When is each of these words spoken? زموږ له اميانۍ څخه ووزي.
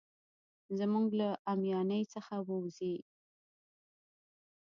زموږ 0.79 1.07
له 1.19 1.29
اميانۍ 1.51 2.03
څخه 2.13 2.35
ووزي. 2.47 2.95